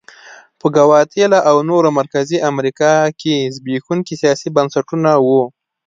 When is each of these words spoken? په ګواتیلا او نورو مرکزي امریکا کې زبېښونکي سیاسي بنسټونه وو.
په 0.59 0.67
ګواتیلا 0.75 1.39
او 1.49 1.57
نورو 1.69 1.89
مرکزي 1.99 2.37
امریکا 2.51 2.93
کې 3.21 3.35
زبېښونکي 3.55 4.13
سیاسي 4.21 4.49
بنسټونه 4.55 5.11
وو. 5.25 5.43